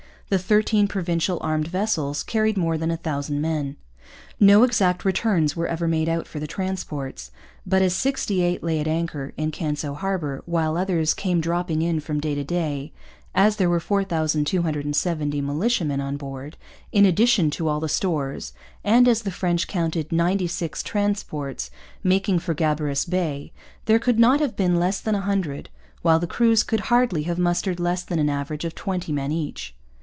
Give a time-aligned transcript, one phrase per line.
[0.29, 3.75] The thirteen Provincial armed vessels carried more than 1,000 men.
[4.39, 7.31] No exact returns were ever made out for the transports.
[7.65, 12.21] But as '68 lay at anchor' in Canso harbour, while others 'came dropping in from
[12.21, 12.93] day to day,'
[13.35, 16.55] as there were 4,270 militiamen on board,
[16.93, 18.53] in addition to all the stores,
[18.85, 21.69] and as the French counted '96 transports'
[22.05, 23.51] making for Gabarus Bay,
[23.83, 25.69] there could not have been less than 100,
[26.03, 29.75] while the crews could hardly have mustered less than an average of 20 men each.